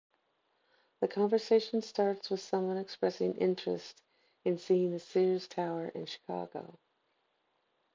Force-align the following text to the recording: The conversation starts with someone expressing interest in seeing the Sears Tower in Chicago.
The 1.01 1.07
conversation 1.07 1.83
starts 1.83 2.31
with 2.31 2.39
someone 2.39 2.77
expressing 2.79 3.35
interest 3.35 4.01
in 4.43 4.57
seeing 4.57 4.89
the 4.93 4.99
Sears 4.99 5.47
Tower 5.47 5.89
in 5.89 6.07
Chicago. 6.07 6.79